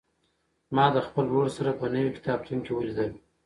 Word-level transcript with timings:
ما 0.75 0.85
د 0.95 0.97
خپل 1.07 1.25
ورور 1.29 1.49
سره 1.57 1.71
په 1.79 1.85
نوي 1.93 2.11
کتابتون 2.17 2.57
کې 2.65 2.71
ولیدل. 2.75 3.11